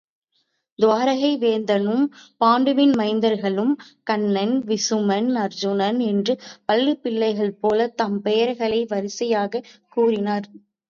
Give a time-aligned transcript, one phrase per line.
[0.79, 2.05] துவாரகை வேந்தனும்
[2.41, 3.73] பாண்டுவின் மைந்தர்களும்
[4.03, 6.35] கண்ணன், வீமன், அருச்சுனன் என்று
[6.67, 10.49] பள்ளிப்பிள்ளைகள் போல் தம் பெயர்களை வரிசையாகக் கூறினர்.